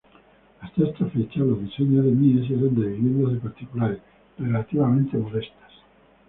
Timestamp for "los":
1.41-1.61